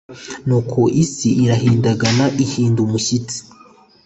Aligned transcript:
Nuko 0.47 0.79
isi 1.03 1.29
irahindagana 1.43 2.25
ihinda 2.43 2.79
umushyitsi 2.85 3.37